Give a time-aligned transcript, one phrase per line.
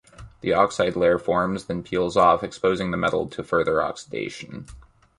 [0.39, 4.65] The oxide layer forms then peels off, exposing the metal to further oxidation.